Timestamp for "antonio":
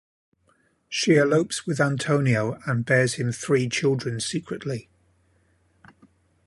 1.79-2.59